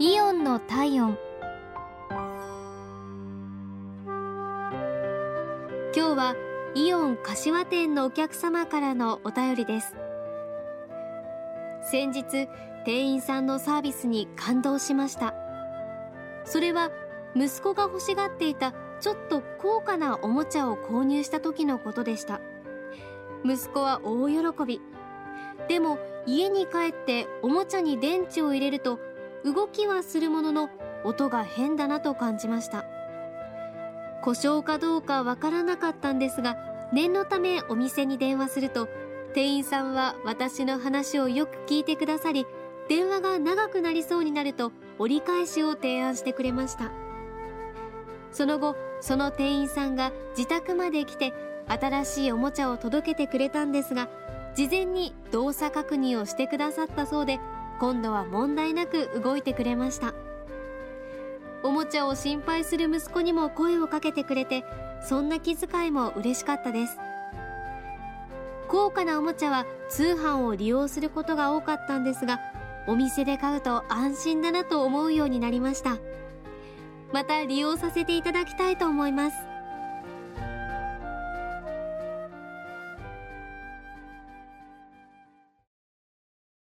[0.00, 1.18] イオンの体温。
[5.92, 6.36] 今日は
[6.76, 9.96] イオン柏店のお客様からのお便りです。
[11.90, 12.46] 先日
[12.84, 15.34] 店員さんのサービスに感動しました。
[16.44, 16.92] それは
[17.34, 22.40] 息子が欲しがっていたちょっと高価なおもちゃを購入した時のことでした。
[23.44, 24.80] 息子は大喜び。
[25.66, 29.00] でも家に帰っておもちゃに電池を入れると
[29.44, 30.70] 動きはするものの
[31.04, 32.84] 音が変だなと感じました。
[34.22, 36.56] 故障かどうかわからなかったんですが
[36.92, 38.88] 念のためお店に電話すると
[39.32, 42.46] 店員さんは私の話をよく聞いてくださり
[42.88, 46.90] 電話が長くなりそうになると折り返しを提案してくれました。
[48.32, 51.32] その後その店員さんが自宅まで来て
[51.68, 54.08] 新しいおもちゃを届けてくれたんですが
[54.54, 57.38] 事前に動作確認をしてくださったそうで
[57.78, 60.14] 今度は問題なく動いてくれました。
[61.62, 64.64] おもちゃを心配する息子にも声をかけてくれて
[65.02, 66.98] そんな気遣いも嬉しかったです。
[68.68, 72.38] 高価なおもちゃは通販を利用することが多かったんですが
[72.86, 75.96] お店で買うと安心だなと思うようになりました。
[77.12, 79.36] また利用させていただきたいと思います。